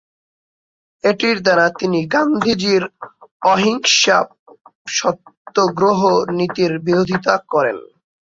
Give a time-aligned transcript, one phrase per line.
[1.03, 2.83] এটির দ্বারা তিনি গান্ধীজির
[3.43, 4.17] অহিংসা
[4.89, 5.99] সত্যাগ্রহ
[6.37, 7.77] নীতির বিরোধিতা করেন।